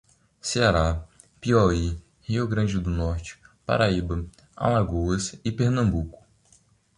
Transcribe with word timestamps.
Ceará, 0.41 1.05
Piauí, 1.39 1.95
Rio 2.23 2.47
grande 2.47 2.79
do 2.79 2.89
Norte, 2.89 3.39
Paraíba, 3.67 4.25
Alagoas 4.55 5.35
e 5.45 5.51
Pernambuco 5.51 6.17